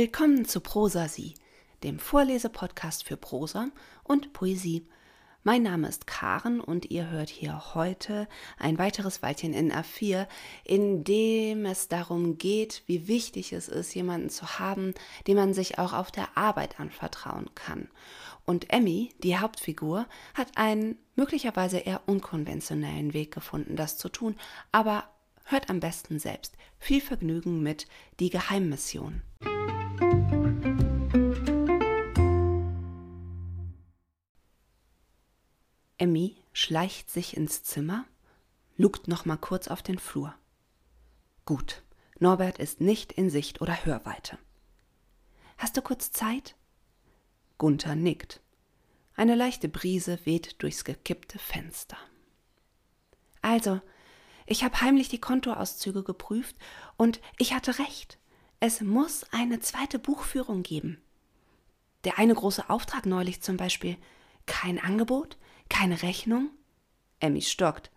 [0.00, 1.34] Willkommen zu Prosa Sie,
[1.82, 3.70] dem Vorlesepodcast für Prosa
[4.04, 4.86] und Poesie.
[5.42, 8.28] Mein Name ist Karen und ihr hört hier heute
[8.58, 10.28] ein weiteres Weilchen in A4,
[10.62, 14.94] in dem es darum geht, wie wichtig es ist, jemanden zu haben,
[15.26, 17.88] dem man sich auch auf der Arbeit anvertrauen kann.
[18.44, 24.36] Und Emmy, die Hauptfigur, hat einen möglicherweise eher unkonventionellen Weg gefunden, das zu tun,
[24.70, 25.10] aber
[25.42, 26.56] hört am besten selbst.
[26.78, 27.88] Viel Vergnügen mit
[28.20, 29.22] Die Geheimmission.
[36.58, 38.04] Schleicht sich ins Zimmer,
[38.76, 40.34] lugt noch mal kurz auf den Flur.
[41.44, 41.84] Gut,
[42.18, 44.38] Norbert ist nicht in Sicht oder Hörweite.
[45.56, 46.56] Hast du kurz Zeit?
[47.58, 48.40] Gunther nickt.
[49.14, 51.96] Eine leichte Brise weht durchs gekippte Fenster.
[53.40, 53.80] Also,
[54.44, 56.56] ich habe heimlich die Kontoauszüge geprüft
[56.96, 58.18] und ich hatte recht.
[58.58, 61.00] Es muss eine zweite Buchführung geben.
[62.02, 63.96] Der eine große Auftrag neulich zum Beispiel.
[64.46, 65.36] Kein Angebot,
[65.68, 66.50] keine Rechnung?
[67.20, 67.90] Emmy stockt.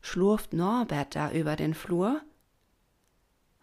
[0.00, 2.22] Schlurft Norbert da über den Flur?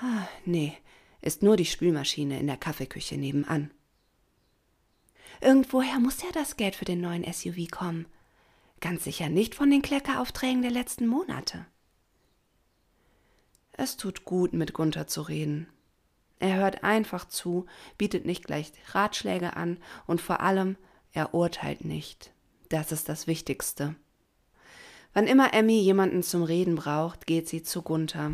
[0.00, 0.76] Ah, nee,
[1.20, 3.70] ist nur die Spülmaschine in der Kaffeeküche nebenan.
[5.40, 8.06] Irgendwoher muss ja das Geld für den neuen SUV kommen.
[8.80, 11.66] Ganz sicher nicht von den Kleckeraufträgen der letzten Monate.
[13.72, 15.68] Es tut gut, mit Gunther zu reden.
[16.38, 20.76] Er hört einfach zu, bietet nicht gleich Ratschläge an und vor allem,
[21.12, 22.33] er urteilt nicht.
[22.74, 23.94] Das ist das Wichtigste.
[25.12, 28.32] Wann immer Emmy jemanden zum Reden braucht, geht sie zu Gunther.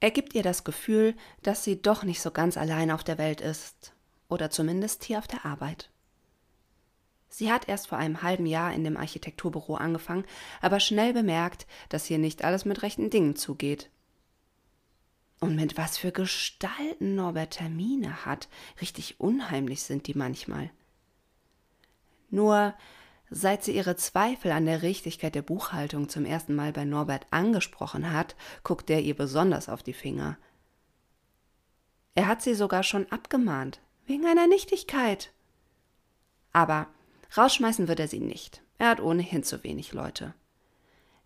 [0.00, 3.40] Er gibt ihr das Gefühl, dass sie doch nicht so ganz allein auf der Welt
[3.40, 3.94] ist.
[4.28, 5.88] Oder zumindest hier auf der Arbeit.
[7.28, 10.24] Sie hat erst vor einem halben Jahr in dem Architekturbüro angefangen,
[10.60, 13.88] aber schnell bemerkt, dass hier nicht alles mit rechten Dingen zugeht.
[15.38, 18.48] Und mit was für Gestalten Norbert Termine hat.
[18.80, 20.72] Richtig unheimlich sind die manchmal.
[22.30, 22.74] Nur
[23.30, 28.12] seit sie ihre Zweifel an der Richtigkeit der Buchhaltung zum ersten Mal bei Norbert angesprochen
[28.12, 30.36] hat, guckt er ihr besonders auf die Finger.
[32.14, 35.32] Er hat sie sogar schon abgemahnt, wegen einer Nichtigkeit.
[36.52, 36.88] Aber
[37.36, 38.62] rausschmeißen wird er sie nicht.
[38.78, 40.34] Er hat ohnehin zu wenig Leute.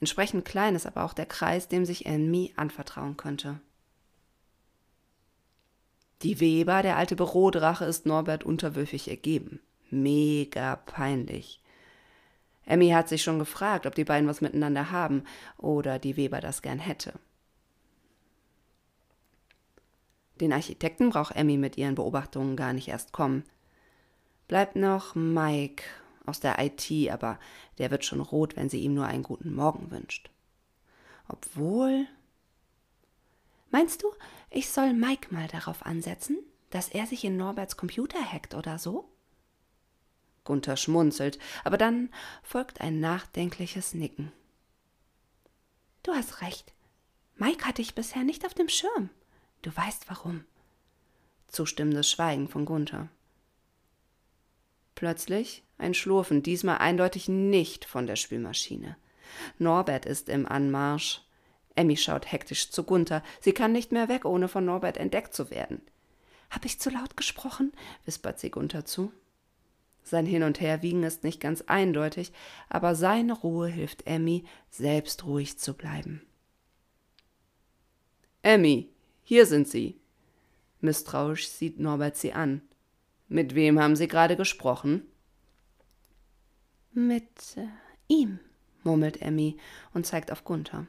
[0.00, 3.60] Entsprechend klein ist aber auch der Kreis, dem sich Enmi anvertrauen könnte.
[6.22, 9.60] Die Weber, der alte Bürodrache, ist Norbert unterwürfig ergeben
[10.02, 11.60] mega peinlich.
[12.64, 15.22] Emmy hat sich schon gefragt, ob die beiden was miteinander haben
[15.56, 17.14] oder die Weber das gern hätte.
[20.40, 23.44] Den Architekten braucht Emmy mit ihren Beobachtungen gar nicht erst kommen.
[24.48, 25.84] Bleibt noch Mike
[26.26, 27.38] aus der IT, aber
[27.78, 30.30] der wird schon rot, wenn sie ihm nur einen guten Morgen wünscht.
[31.28, 32.06] Obwohl.
[33.70, 34.12] Meinst du,
[34.50, 36.38] ich soll Mike mal darauf ansetzen,
[36.70, 39.08] dass er sich in Norberts Computer hackt oder so?
[40.46, 42.08] Gunther schmunzelt, aber dann
[42.42, 44.32] folgt ein nachdenkliches Nicken.
[46.02, 46.72] Du hast recht.
[47.34, 49.10] Mike hatte ich bisher nicht auf dem Schirm.
[49.60, 50.44] Du weißt warum.
[51.48, 53.08] Zustimmendes Schweigen von Gunther.
[54.94, 58.96] Plötzlich ein Schlurfen, diesmal eindeutig nicht von der Spülmaschine.
[59.58, 61.22] Norbert ist im Anmarsch.
[61.74, 63.22] Emmy schaut hektisch zu Gunther.
[63.40, 65.82] Sie kann nicht mehr weg, ohne von Norbert entdeckt zu werden.
[66.50, 67.72] Hab ich zu laut gesprochen?
[68.04, 69.12] wispert sie Gunther zu.
[70.08, 72.30] Sein Hin- und Herwiegen ist nicht ganz eindeutig,
[72.68, 76.24] aber seine Ruhe hilft Emmy, selbst ruhig zu bleiben.
[78.40, 78.88] Emmy,
[79.24, 79.98] hier sind Sie.
[80.80, 82.62] Misstrauisch sieht Norbert sie an.
[83.26, 85.02] Mit wem haben Sie gerade gesprochen?
[86.92, 87.66] Mit äh,
[88.06, 88.38] ihm,
[88.84, 89.56] murmelt Emmy
[89.92, 90.86] und zeigt auf Gunther.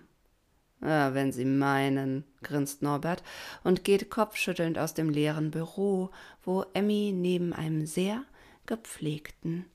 [0.81, 3.23] Ah, wenn Sie meinen, grinst Norbert
[3.63, 6.11] und geht kopfschüttelnd aus dem leeren Büro,
[6.43, 8.23] wo Emmy neben einem sehr
[8.67, 9.65] gepflegten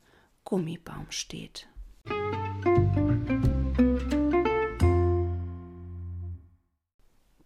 [0.45, 1.67] Gummibaum steht.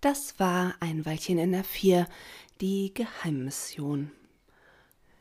[0.03, 2.07] Das war ein Weilchen in der Vier,
[2.61, 4.11] die Geheimmission.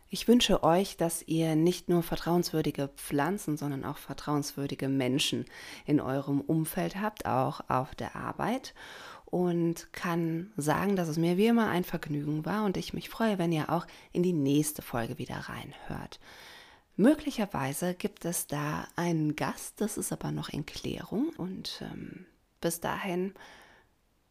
[0.10, 5.45] Ich wünsche euch, dass ihr nicht nur vertrauenswürdige Pflanzen, sondern auch vertrauenswürdige Menschen
[5.86, 8.74] in eurem Umfeld habt, auch auf der Arbeit
[9.36, 13.38] und kann sagen, dass es mir wie immer ein Vergnügen war und ich mich freue,
[13.38, 16.22] wenn ihr auch in die nächste Folge wieder reinhört.
[16.96, 22.26] Möglicherweise gibt es da einen Gast, das ist aber noch in Klärung und ähm,
[22.62, 23.34] bis dahin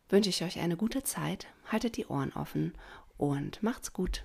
[0.09, 2.73] wünsche ich euch eine gute Zeit, haltet die Ohren offen
[3.19, 4.25] und macht's gut.